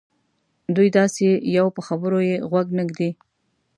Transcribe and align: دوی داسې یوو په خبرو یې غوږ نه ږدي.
دوی 0.75 0.87
داسې 0.99 1.23
یوو 1.57 1.75
په 1.77 1.81
خبرو 1.87 2.19
یې 2.29 2.35
غوږ 2.49 2.67
نه 2.77 2.83
ږدي. 2.89 3.09